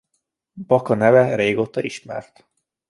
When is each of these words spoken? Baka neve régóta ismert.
Baka 0.55 0.93
neve 0.95 1.35
régóta 1.35 1.81
ismert. 1.81 2.47